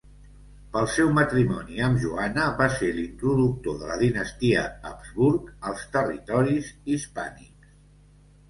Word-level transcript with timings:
Pel 0.75 0.85
seu 0.93 1.09
matrimoni 1.17 1.83
amb 1.87 1.99
Joana 2.05 2.47
va 2.61 2.67
ser 2.77 2.89
l'introductor 2.95 3.77
de 3.83 3.91
la 3.91 3.99
dinastia 4.05 4.65
Habsburg 4.93 5.55
als 5.73 5.87
territoris 5.99 6.73
hispànics. 6.95 7.79